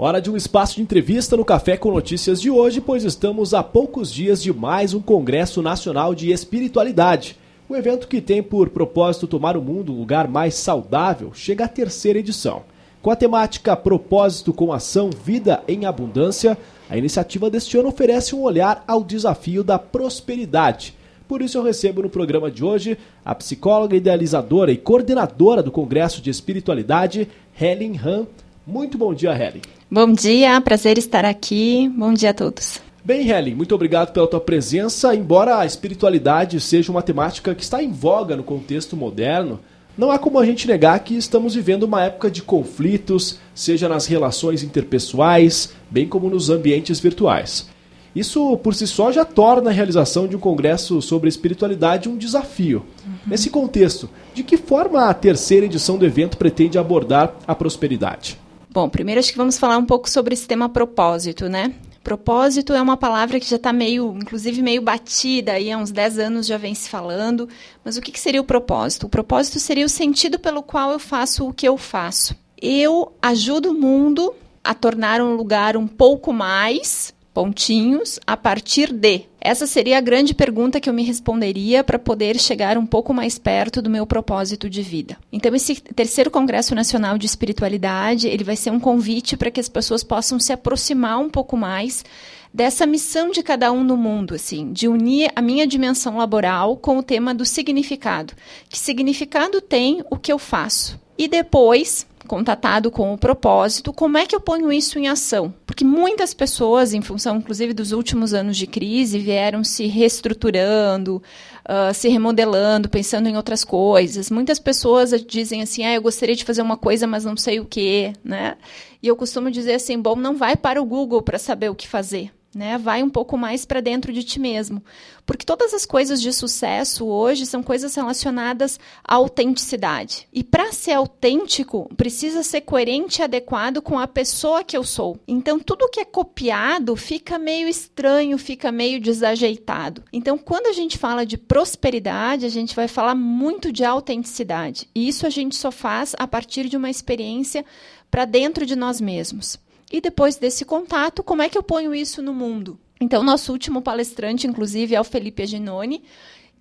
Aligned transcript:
Hora 0.00 0.22
de 0.22 0.30
um 0.30 0.36
espaço 0.36 0.76
de 0.76 0.82
entrevista 0.82 1.36
no 1.36 1.44
Café 1.44 1.76
com 1.76 1.90
Notícias 1.90 2.40
de 2.40 2.48
hoje, 2.48 2.80
pois 2.80 3.02
estamos 3.02 3.52
a 3.52 3.64
poucos 3.64 4.12
dias 4.14 4.40
de 4.40 4.52
mais 4.52 4.94
um 4.94 5.00
Congresso 5.00 5.60
Nacional 5.60 6.14
de 6.14 6.30
Espiritualidade. 6.30 7.36
O 7.68 7.74
evento 7.74 8.06
que 8.06 8.20
tem 8.20 8.40
por 8.40 8.70
propósito 8.70 9.26
tomar 9.26 9.56
o 9.56 9.60
mundo 9.60 9.92
um 9.92 9.98
lugar 9.98 10.28
mais 10.28 10.54
saudável 10.54 11.32
chega 11.34 11.64
à 11.64 11.68
terceira 11.68 12.20
edição. 12.20 12.62
Com 13.02 13.10
a 13.10 13.16
temática 13.16 13.76
Propósito 13.76 14.52
com 14.52 14.72
Ação, 14.72 15.10
Vida 15.10 15.64
em 15.66 15.84
Abundância, 15.84 16.56
a 16.88 16.96
iniciativa 16.96 17.50
deste 17.50 17.76
ano 17.76 17.88
oferece 17.88 18.36
um 18.36 18.42
olhar 18.42 18.84
ao 18.86 19.02
desafio 19.02 19.64
da 19.64 19.80
prosperidade. 19.80 20.94
Por 21.26 21.42
isso 21.42 21.58
eu 21.58 21.64
recebo 21.64 22.02
no 22.02 22.08
programa 22.08 22.52
de 22.52 22.64
hoje 22.64 22.96
a 23.24 23.34
psicóloga 23.34 23.96
idealizadora 23.96 24.70
e 24.70 24.76
coordenadora 24.76 25.60
do 25.60 25.72
Congresso 25.72 26.22
de 26.22 26.30
Espiritualidade, 26.30 27.28
Helen 27.60 27.98
Han. 27.98 28.28
Muito 28.64 28.96
bom 28.96 29.12
dia, 29.12 29.32
Helen. 29.32 29.77
Bom 29.90 30.12
dia, 30.12 30.60
prazer 30.60 30.98
estar 30.98 31.24
aqui. 31.24 31.90
Bom 31.96 32.12
dia 32.12 32.28
a 32.28 32.34
todos. 32.34 32.78
Bem, 33.02 33.26
Helen, 33.26 33.54
muito 33.54 33.74
obrigado 33.74 34.12
pela 34.12 34.26
tua 34.26 34.38
presença. 34.38 35.14
Embora 35.14 35.56
a 35.56 35.64
espiritualidade 35.64 36.60
seja 36.60 36.92
uma 36.92 37.00
temática 37.00 37.54
que 37.54 37.62
está 37.62 37.82
em 37.82 37.90
voga 37.90 38.36
no 38.36 38.42
contexto 38.42 38.94
moderno, 38.94 39.58
não 39.96 40.10
há 40.10 40.18
como 40.18 40.38
a 40.38 40.44
gente 40.44 40.68
negar 40.68 40.98
que 40.98 41.16
estamos 41.16 41.54
vivendo 41.54 41.84
uma 41.84 42.04
época 42.04 42.30
de 42.30 42.42
conflitos, 42.42 43.38
seja 43.54 43.88
nas 43.88 44.04
relações 44.04 44.62
interpessoais, 44.62 45.72
bem 45.90 46.06
como 46.06 46.28
nos 46.28 46.50
ambientes 46.50 47.00
virtuais. 47.00 47.70
Isso 48.14 48.58
por 48.58 48.74
si 48.74 48.86
só 48.86 49.10
já 49.10 49.24
torna 49.24 49.70
a 49.70 49.72
realização 49.72 50.28
de 50.28 50.36
um 50.36 50.38
congresso 50.38 51.00
sobre 51.00 51.30
espiritualidade 51.30 52.10
um 52.10 52.16
desafio. 52.18 52.84
Uhum. 53.06 53.12
Nesse 53.26 53.48
contexto, 53.48 54.10
de 54.34 54.42
que 54.42 54.58
forma 54.58 55.08
a 55.08 55.14
terceira 55.14 55.64
edição 55.64 55.96
do 55.96 56.04
evento 56.04 56.36
pretende 56.36 56.76
abordar 56.76 57.34
a 57.46 57.54
prosperidade? 57.54 58.38
Bom, 58.70 58.88
primeiro 58.88 59.18
acho 59.18 59.32
que 59.32 59.38
vamos 59.38 59.58
falar 59.58 59.78
um 59.78 59.86
pouco 59.86 60.08
sobre 60.08 60.34
esse 60.34 60.46
tema 60.46 60.68
propósito, 60.68 61.48
né? 61.48 61.74
Propósito 62.04 62.72
é 62.72 62.80
uma 62.80 62.96
palavra 62.96 63.38
que 63.38 63.48
já 63.48 63.56
está 63.56 63.72
meio, 63.72 64.16
inclusive 64.16 64.62
meio 64.62 64.80
batida, 64.80 65.52
aí 65.52 65.70
há 65.70 65.76
uns 65.76 65.90
10 65.90 66.18
anos 66.18 66.46
já 66.46 66.56
vem 66.56 66.74
se 66.74 66.88
falando. 66.88 67.48
Mas 67.84 67.96
o 67.96 68.00
que, 68.00 68.12
que 68.12 68.20
seria 68.20 68.40
o 68.40 68.44
propósito? 68.44 69.06
O 69.06 69.10
propósito 69.10 69.58
seria 69.58 69.84
o 69.84 69.90
sentido 69.90 70.38
pelo 70.38 70.62
qual 70.62 70.92
eu 70.92 70.98
faço 70.98 71.46
o 71.46 71.52
que 71.52 71.68
eu 71.68 71.76
faço. 71.76 72.34
Eu 72.60 73.12
ajudo 73.20 73.70
o 73.70 73.74
mundo 73.74 74.34
a 74.64 74.74
tornar 74.74 75.20
um 75.20 75.34
lugar 75.34 75.76
um 75.76 75.86
pouco 75.86 76.32
mais 76.32 77.14
pontinhos 77.32 78.18
a 78.26 78.36
partir 78.36 78.92
de. 78.92 79.27
Essa 79.48 79.66
seria 79.66 79.96
a 79.96 80.02
grande 80.02 80.34
pergunta 80.34 80.78
que 80.78 80.90
eu 80.90 80.92
me 80.92 81.02
responderia 81.02 81.82
para 81.82 81.98
poder 81.98 82.38
chegar 82.38 82.76
um 82.76 82.84
pouco 82.84 83.14
mais 83.14 83.38
perto 83.38 83.80
do 83.80 83.88
meu 83.88 84.06
propósito 84.06 84.68
de 84.68 84.82
vida. 84.82 85.16
Então 85.32 85.54
esse 85.54 85.76
terceiro 85.76 86.30
Congresso 86.30 86.74
Nacional 86.74 87.16
de 87.16 87.24
Espiritualidade, 87.24 88.28
ele 88.28 88.44
vai 88.44 88.56
ser 88.56 88.68
um 88.68 88.78
convite 88.78 89.38
para 89.38 89.50
que 89.50 89.58
as 89.58 89.66
pessoas 89.66 90.04
possam 90.04 90.38
se 90.38 90.52
aproximar 90.52 91.18
um 91.18 91.30
pouco 91.30 91.56
mais 91.56 92.04
dessa 92.52 92.84
missão 92.84 93.30
de 93.30 93.42
cada 93.42 93.72
um 93.72 93.82
no 93.82 93.96
mundo, 93.96 94.34
assim, 94.34 94.70
de 94.70 94.86
unir 94.86 95.32
a 95.34 95.40
minha 95.40 95.66
dimensão 95.66 96.18
laboral 96.18 96.76
com 96.76 96.98
o 96.98 97.02
tema 97.02 97.34
do 97.34 97.46
significado. 97.46 98.34
Que 98.68 98.78
significado 98.78 99.62
tem 99.62 100.04
o 100.10 100.18
que 100.18 100.30
eu 100.30 100.38
faço? 100.38 101.00
E 101.16 101.26
depois, 101.26 102.06
contatado 102.26 102.90
com 102.90 103.14
o 103.14 103.18
propósito, 103.18 103.94
como 103.94 104.18
é 104.18 104.26
que 104.26 104.36
eu 104.36 104.40
ponho 104.40 104.70
isso 104.70 104.98
em 104.98 105.08
ação? 105.08 105.54
Porque 105.78 105.84
muitas 105.84 106.34
pessoas, 106.34 106.92
em 106.92 107.00
função 107.00 107.36
inclusive 107.36 107.72
dos 107.72 107.92
últimos 107.92 108.34
anos 108.34 108.56
de 108.56 108.66
crise, 108.66 109.16
vieram 109.16 109.62
se 109.62 109.86
reestruturando, 109.86 111.22
uh, 111.64 111.94
se 111.94 112.08
remodelando, 112.08 112.88
pensando 112.88 113.28
em 113.28 113.36
outras 113.36 113.62
coisas. 113.62 114.28
Muitas 114.28 114.58
pessoas 114.58 115.12
dizem 115.24 115.62
assim: 115.62 115.84
ah, 115.84 115.94
eu 115.94 116.02
gostaria 116.02 116.34
de 116.34 116.44
fazer 116.44 116.62
uma 116.62 116.76
coisa, 116.76 117.06
mas 117.06 117.24
não 117.24 117.36
sei 117.36 117.60
o 117.60 117.64
que, 117.64 118.12
né? 118.24 118.56
E 119.00 119.06
eu 119.06 119.14
costumo 119.14 119.52
dizer 119.52 119.74
assim: 119.74 120.02
bom, 120.02 120.16
não 120.16 120.36
vai 120.36 120.56
para 120.56 120.82
o 120.82 120.84
Google 120.84 121.22
para 121.22 121.38
saber 121.38 121.70
o 121.70 121.76
que 121.76 121.86
fazer 121.86 122.32
né? 122.58 122.76
Vai 122.76 123.02
um 123.02 123.08
pouco 123.08 123.38
mais 123.38 123.64
para 123.64 123.80
dentro 123.80 124.12
de 124.12 124.24
ti 124.24 124.40
mesmo. 124.40 124.82
Porque 125.24 125.46
todas 125.46 125.72
as 125.72 125.86
coisas 125.86 126.20
de 126.20 126.32
sucesso 126.32 127.06
hoje 127.06 127.46
são 127.46 127.62
coisas 127.62 127.94
relacionadas 127.94 128.80
à 129.04 129.14
autenticidade. 129.14 130.26
E 130.32 130.42
para 130.42 130.72
ser 130.72 130.92
autêntico, 130.92 131.88
precisa 131.96 132.42
ser 132.42 132.62
coerente 132.62 133.20
e 133.20 133.22
adequado 133.22 133.80
com 133.80 133.98
a 133.98 134.08
pessoa 134.08 134.64
que 134.64 134.76
eu 134.76 134.82
sou. 134.82 135.20
Então, 135.28 135.60
tudo 135.60 135.88
que 135.88 136.00
é 136.00 136.04
copiado 136.04 136.96
fica 136.96 137.38
meio 137.38 137.68
estranho, 137.68 138.36
fica 138.36 138.72
meio 138.72 139.00
desajeitado. 139.00 140.02
Então, 140.12 140.36
quando 140.36 140.66
a 140.66 140.72
gente 140.72 140.98
fala 140.98 141.24
de 141.24 141.38
prosperidade, 141.38 142.44
a 142.44 142.50
gente 142.50 142.74
vai 142.74 142.88
falar 142.88 143.14
muito 143.14 143.70
de 143.70 143.84
autenticidade. 143.84 144.88
E 144.94 145.06
isso 145.06 145.26
a 145.26 145.30
gente 145.30 145.54
só 145.54 145.70
faz 145.70 146.16
a 146.18 146.26
partir 146.26 146.68
de 146.68 146.76
uma 146.76 146.90
experiência 146.90 147.64
para 148.10 148.24
dentro 148.24 148.66
de 148.66 148.74
nós 148.74 149.00
mesmos. 149.00 149.58
E 149.90 150.00
depois 150.00 150.36
desse 150.36 150.64
contato, 150.64 151.22
como 151.22 151.42
é 151.42 151.48
que 151.48 151.56
eu 151.56 151.62
ponho 151.62 151.94
isso 151.94 152.20
no 152.20 152.34
mundo? 152.34 152.78
Então, 153.00 153.22
nosso 153.22 153.52
último 153.52 153.80
palestrante, 153.80 154.46
inclusive, 154.46 154.94
é 154.94 155.00
o 155.00 155.04
Felipe 155.04 155.42
Aginoni, 155.42 156.02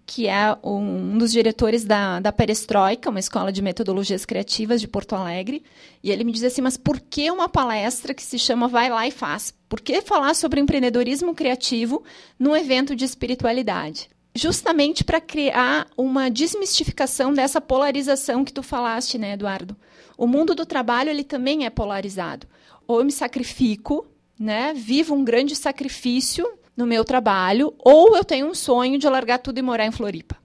que 0.05 0.27
é 0.27 0.57
um 0.63 1.17
dos 1.17 1.33
diretores 1.33 1.83
da, 1.83 2.21
da 2.21 2.31
Perestroika, 2.31 3.09
uma 3.09 3.19
escola 3.19 3.51
de 3.51 3.61
metodologias 3.61 4.23
criativas 4.23 4.79
de 4.79 4.87
Porto 4.87 5.13
Alegre. 5.13 5.61
E 6.01 6.09
ele 6.09 6.23
me 6.23 6.31
diz 6.31 6.43
assim: 6.43 6.61
mas 6.61 6.77
por 6.77 6.99
que 7.01 7.29
uma 7.29 7.49
palestra 7.49 8.13
que 8.13 8.23
se 8.23 8.39
chama 8.39 8.69
Vai 8.69 8.89
Lá 8.89 9.05
e 9.05 9.11
Faz? 9.11 9.53
Por 9.67 9.81
que 9.81 10.01
falar 10.01 10.33
sobre 10.33 10.61
empreendedorismo 10.61 11.35
criativo 11.35 12.03
num 12.39 12.55
evento 12.55 12.95
de 12.95 13.03
espiritualidade? 13.03 14.09
Justamente 14.33 15.03
para 15.03 15.19
criar 15.19 15.87
uma 15.97 16.29
desmistificação 16.29 17.33
dessa 17.33 17.59
polarização 17.59 18.45
que 18.45 18.53
tu 18.53 18.63
falaste, 18.63 19.17
né, 19.17 19.33
Eduardo? 19.33 19.75
O 20.17 20.25
mundo 20.25 20.55
do 20.55 20.66
trabalho 20.66 21.09
ele 21.09 21.23
também 21.23 21.66
é 21.66 21.69
polarizado 21.69 22.47
ou 22.88 23.00
eu 23.00 23.05
me 23.05 23.11
sacrifico, 23.11 24.07
né? 24.39 24.73
Vivo 24.73 25.13
um 25.13 25.23
grande 25.23 25.55
sacrifício 25.55 26.47
no 26.75 26.88
meu 26.88 27.03
trabalho, 27.03 27.73
ou 27.79 28.16
eu 28.16 28.23
tenho 28.23 28.47
um 28.47 28.55
sonho 28.55 28.97
de 28.97 29.09
largar 29.09 29.39
tudo 29.39 29.57
e 29.57 29.61
morar 29.61 29.85
em 29.85 29.91
Floripa. 29.91 30.38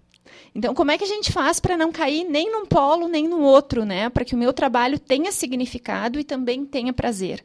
Então, 0.55 0.75
como 0.75 0.91
é 0.91 0.99
que 0.99 1.05
a 1.05 1.09
gente 1.09 1.33
faz 1.33 1.61
para 1.61 1.77
não 1.77 1.93
cair 1.93 2.25
nem 2.25 2.51
num 2.51 2.67
polo 2.67 3.09
nem 3.09 3.29
no 3.29 3.41
outro, 3.41 3.85
né? 3.85 4.09
Para 4.11 4.25
que 4.25 4.35
o 4.35 4.39
meu 4.39 4.53
trabalho 4.53 4.99
tenha 4.99 5.31
significado 5.31 6.19
e 6.19 6.25
também 6.25 6.65
tenha 6.65 6.93
prazer. 6.93 7.43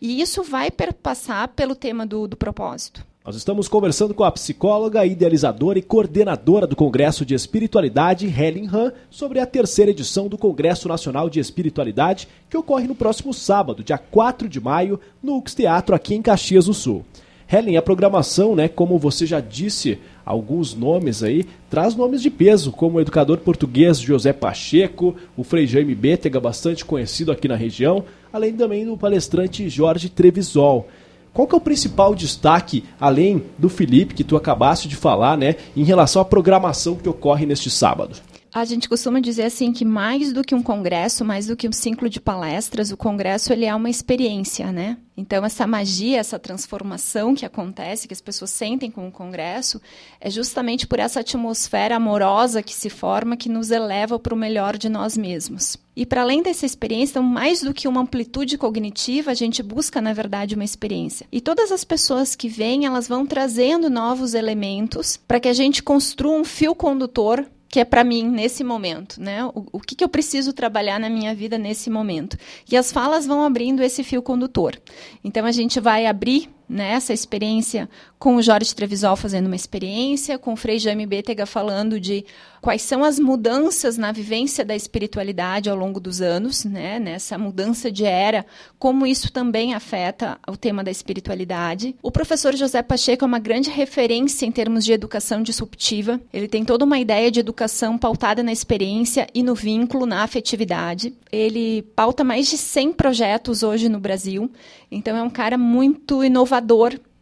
E 0.00 0.20
isso 0.20 0.42
vai 0.42 0.70
perpassar 0.70 1.48
pelo 1.48 1.74
tema 1.74 2.06
do, 2.06 2.26
do 2.26 2.36
propósito. 2.36 3.04
Nós 3.28 3.36
estamos 3.36 3.68
conversando 3.68 4.14
com 4.14 4.24
a 4.24 4.32
psicóloga, 4.32 5.04
idealizadora 5.04 5.78
e 5.78 5.82
coordenadora 5.82 6.66
do 6.66 6.74
Congresso 6.74 7.26
de 7.26 7.34
Espiritualidade, 7.34 8.26
Helen 8.26 8.70
Han, 8.72 8.90
sobre 9.10 9.38
a 9.38 9.44
terceira 9.44 9.90
edição 9.90 10.28
do 10.28 10.38
Congresso 10.38 10.88
Nacional 10.88 11.28
de 11.28 11.38
Espiritualidade, 11.38 12.26
que 12.48 12.56
ocorre 12.56 12.88
no 12.88 12.94
próximo 12.94 13.34
sábado, 13.34 13.84
dia 13.84 13.98
4 13.98 14.48
de 14.48 14.58
maio, 14.58 14.98
no 15.22 15.36
UX 15.36 15.54
Teatro, 15.54 15.94
aqui 15.94 16.14
em 16.14 16.22
Caxias 16.22 16.64
do 16.64 16.72
Sul. 16.72 17.04
Helen, 17.52 17.76
a 17.76 17.82
programação, 17.82 18.56
né, 18.56 18.66
como 18.66 18.98
você 18.98 19.26
já 19.26 19.40
disse, 19.40 19.98
alguns 20.24 20.74
nomes 20.74 21.22
aí, 21.22 21.44
traz 21.68 21.94
nomes 21.94 22.22
de 22.22 22.30
peso, 22.30 22.72
como 22.72 22.96
o 22.96 23.00
educador 23.02 23.36
português 23.40 24.00
José 24.00 24.32
Pacheco, 24.32 25.14
o 25.36 25.44
Frei 25.44 25.66
Jaime 25.66 25.94
Bétega, 25.94 26.40
bastante 26.40 26.82
conhecido 26.82 27.30
aqui 27.30 27.46
na 27.46 27.56
região, 27.56 28.06
além 28.32 28.54
também 28.54 28.86
do 28.86 28.96
palestrante 28.96 29.68
Jorge 29.68 30.08
Trevisol. 30.08 30.88
Qual 31.38 31.46
que 31.46 31.54
é 31.54 31.58
o 31.58 31.60
principal 31.60 32.16
destaque, 32.16 32.82
além 32.98 33.44
do 33.56 33.68
Felipe, 33.68 34.12
que 34.12 34.24
tu 34.24 34.36
acabaste 34.36 34.88
de 34.88 34.96
falar, 34.96 35.38
né, 35.38 35.54
em 35.76 35.84
relação 35.84 36.20
à 36.20 36.24
programação 36.24 36.96
que 36.96 37.08
ocorre 37.08 37.46
neste 37.46 37.70
sábado? 37.70 38.16
A 38.52 38.64
gente 38.64 38.88
costuma 38.88 39.20
dizer 39.20 39.42
assim 39.42 39.72
que 39.72 39.84
mais 39.84 40.32
do 40.32 40.42
que 40.42 40.54
um 40.54 40.62
congresso, 40.62 41.22
mais 41.24 41.46
do 41.46 41.56
que 41.56 41.68
um 41.68 41.72
ciclo 41.72 42.08
de 42.08 42.18
palestras, 42.18 42.90
o 42.90 42.96
congresso 42.96 43.52
ele 43.52 43.66
é 43.66 43.74
uma 43.74 43.90
experiência, 43.90 44.72
né? 44.72 44.96
Então 45.14 45.44
essa 45.44 45.66
magia, 45.66 46.18
essa 46.18 46.38
transformação 46.38 47.34
que 47.34 47.44
acontece, 47.44 48.08
que 48.08 48.14
as 48.14 48.22
pessoas 48.22 48.50
sentem 48.50 48.90
com 48.90 49.06
o 49.06 49.12
congresso, 49.12 49.82
é 50.18 50.30
justamente 50.30 50.86
por 50.86 50.98
essa 50.98 51.20
atmosfera 51.20 51.96
amorosa 51.96 52.62
que 52.62 52.74
se 52.74 52.88
forma 52.88 53.36
que 53.36 53.50
nos 53.50 53.70
eleva 53.70 54.18
para 54.18 54.34
o 54.34 54.38
melhor 54.38 54.78
de 54.78 54.88
nós 54.88 55.16
mesmos. 55.16 55.76
E 55.94 56.06
para 56.06 56.22
além 56.22 56.42
dessa 56.42 56.64
experiência, 56.64 57.12
então, 57.18 57.22
mais 57.22 57.60
do 57.60 57.74
que 57.74 57.88
uma 57.88 58.00
amplitude 58.00 58.56
cognitiva, 58.56 59.32
a 59.32 59.34
gente 59.34 59.62
busca, 59.62 60.00
na 60.00 60.12
verdade, 60.12 60.54
uma 60.54 60.64
experiência. 60.64 61.26
E 61.32 61.40
todas 61.40 61.72
as 61.72 61.82
pessoas 61.82 62.36
que 62.36 62.48
vêm, 62.48 62.86
elas 62.86 63.08
vão 63.08 63.26
trazendo 63.26 63.90
novos 63.90 64.32
elementos 64.32 65.16
para 65.16 65.40
que 65.40 65.48
a 65.48 65.52
gente 65.52 65.82
construa 65.82 66.38
um 66.38 66.44
fio 66.44 66.74
condutor 66.74 67.44
que 67.68 67.80
é 67.80 67.84
para 67.84 68.02
mim 68.02 68.26
nesse 68.28 68.64
momento, 68.64 69.20
né? 69.20 69.44
O, 69.44 69.66
o 69.72 69.80
que, 69.80 69.94
que, 69.94 70.02
eu 70.02 70.08
preciso 70.08 70.52
trabalhar 70.52 70.98
na 70.98 71.10
minha 71.10 71.34
vida 71.34 71.58
nesse 71.58 71.90
momento. 71.90 72.36
E 72.70 72.76
as 72.76 72.90
falas 72.90 73.26
vão 73.26 73.44
abrindo 73.44 73.82
esse 73.82 74.02
fio 74.02 74.22
condutor. 74.22 74.80
Então 75.22 75.44
a 75.44 75.52
gente 75.52 75.78
vai 75.78 76.06
abrir 76.06 76.50
né, 76.68 76.90
essa 76.90 77.12
experiência 77.12 77.88
com 78.18 78.36
o 78.36 78.42
Jorge 78.42 78.74
Trevisol 78.74 79.16
fazendo 79.16 79.46
uma 79.46 79.56
experiência, 79.56 80.38
com 80.38 80.52
o 80.52 80.56
Frei 80.56 80.78
Jaime 80.78 81.06
Bétega 81.06 81.46
falando 81.46 82.00
de 82.00 82.24
quais 82.60 82.82
são 82.82 83.04
as 83.04 83.18
mudanças 83.18 83.96
na 83.96 84.10
vivência 84.10 84.64
da 84.64 84.74
espiritualidade 84.74 85.70
ao 85.70 85.76
longo 85.76 86.00
dos 86.00 86.20
anos, 86.20 86.64
né, 86.64 86.98
nessa 86.98 87.38
mudança 87.38 87.90
de 87.90 88.04
era, 88.04 88.44
como 88.78 89.06
isso 89.06 89.32
também 89.32 89.72
afeta 89.72 90.38
o 90.48 90.56
tema 90.56 90.82
da 90.82 90.90
espiritualidade. 90.90 91.94
O 92.02 92.10
professor 92.10 92.54
José 92.54 92.82
Pacheco 92.82 93.24
é 93.24 93.28
uma 93.28 93.38
grande 93.38 93.70
referência 93.70 94.44
em 94.44 94.52
termos 94.52 94.84
de 94.84 94.92
educação 94.92 95.42
disruptiva. 95.42 96.20
Ele 96.32 96.48
tem 96.48 96.64
toda 96.64 96.84
uma 96.84 96.98
ideia 96.98 97.30
de 97.30 97.40
educação 97.40 97.96
pautada 97.96 98.42
na 98.42 98.52
experiência 98.52 99.26
e 99.32 99.42
no 99.42 99.54
vínculo, 99.54 100.04
na 100.04 100.22
afetividade. 100.22 101.14
Ele 101.30 101.82
pauta 101.94 102.24
mais 102.24 102.48
de 102.48 102.58
100 102.58 102.92
projetos 102.92 103.62
hoje 103.62 103.88
no 103.88 104.00
Brasil, 104.00 104.50
então 104.90 105.16
é 105.16 105.22
um 105.22 105.30
cara 105.30 105.56
muito 105.56 106.24
inovador 106.24 106.57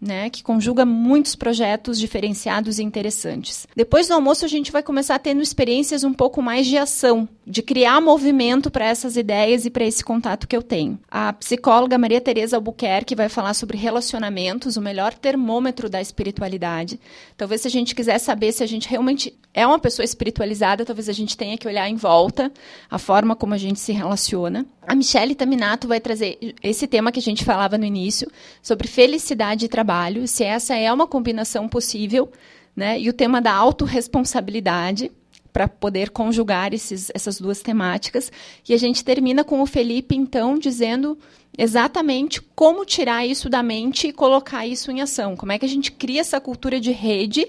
né, 0.00 0.29
que 0.29 0.43
conjuga 0.43 0.85
muitos 0.85 1.35
projetos 1.35 1.99
diferenciados 1.99 2.79
e 2.79 2.83
interessantes. 2.83 3.67
Depois 3.75 4.09
do 4.09 4.15
almoço, 4.15 4.44
a 4.44 4.49
gente 4.49 4.71
vai 4.71 4.83
começar 4.83 5.19
tendo 5.19 5.43
experiências 5.43 6.05
um 6.05 6.12
pouco 6.12 6.43
mais 6.43 6.67
de 6.67 6.77
ação, 6.77 7.29
de 7.47 7.62
criar 7.62 8.00
movimento 8.00 8.71
para 8.71 8.85
essas 8.85 9.17
ideias 9.17 9.65
e 9.65 9.71
para 9.71 9.85
esse 9.85 10.05
contato 10.05 10.47
que 10.47 10.56
eu 10.56 10.62
tenho. 10.62 10.99
A 11.11 11.33
psicóloga 11.33 11.99
Maria 11.99 12.21
Tereza 12.21 12.56
Albuquerque 12.56 13.15
vai 13.15 13.29
falar 13.29 13.55
sobre 13.55 13.79
relacionamentos, 13.79 14.77
o 14.77 14.83
melhor 14.83 15.15
termômetro 15.15 15.89
da 15.89 16.00
espiritualidade. 16.00 17.00
Talvez 17.37 17.62
se 17.62 17.69
a 17.69 17.71
gente 17.71 17.94
quiser 17.94 18.19
saber 18.19 18.53
se 18.53 18.62
a 18.62 18.67
gente 18.67 18.89
realmente 18.89 19.35
é 19.56 19.67
uma 19.67 19.79
pessoa 19.79 20.05
espiritualizada, 20.05 20.85
talvez 20.85 21.08
a 21.08 21.14
gente 21.14 21.35
tenha 21.35 21.56
que 21.56 21.67
olhar 21.67 21.88
em 21.88 21.97
volta 21.97 22.53
a 22.91 22.99
forma 22.99 23.35
como 23.35 23.55
a 23.55 23.58
gente 23.58 23.81
se 23.81 23.91
relaciona. 23.91 24.67
A 24.87 24.94
Michelle 24.94 25.35
Taminato 25.35 25.88
vai 25.88 25.99
trazer 25.99 26.38
esse 26.62 26.87
tema 26.87 27.11
que 27.11 27.19
a 27.19 27.23
gente 27.23 27.43
falava 27.43 27.79
no 27.79 27.87
início, 27.87 28.31
sobre 28.61 28.87
felicidade 28.87 29.64
e 29.64 29.69
trabalho, 29.69 30.29
se 30.29 30.44
essa 30.44 30.76
é 30.76 30.93
uma 30.93 31.06
combinação 31.06 31.67
possível, 31.70 32.31
né? 32.76 33.00
E 33.00 33.08
o 33.08 33.14
tema 33.14 33.41
da 33.41 33.55
autorresponsabilidade, 33.55 35.11
para 35.55 35.67
poder 35.67 36.11
conjugar 36.11 36.75
esses, 36.75 37.11
essas 37.14 37.41
duas 37.41 37.62
temáticas. 37.62 38.31
E 38.69 38.75
a 38.75 38.76
gente 38.76 39.03
termina 39.03 39.43
com 39.43 39.62
o 39.62 39.67
Felipe, 39.67 40.14
então, 40.14 40.58
dizendo 40.58 41.19
exatamente 41.56 42.43
como 42.55 42.85
tirar 42.85 43.26
isso 43.26 43.49
da 43.49 43.62
mente 43.62 44.08
e 44.08 44.12
colocar 44.12 44.67
isso 44.67 44.91
em 44.91 45.00
ação. 45.00 45.35
Como 45.35 45.53
é 45.53 45.58
que 45.58 45.64
a 45.64 45.69
gente 45.69 45.93
cria 45.93 46.20
essa 46.20 46.38
cultura 46.38 46.79
de 46.79 46.93
rede 46.93 47.49